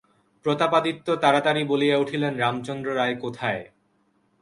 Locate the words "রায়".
2.95-3.15